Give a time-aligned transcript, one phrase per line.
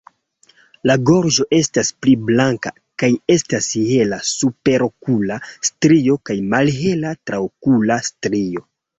[0.91, 2.71] La gorĝo estas pli blanka
[3.03, 5.37] kaj estas hela superokula
[5.69, 8.65] strio kaj malhela traokula strio.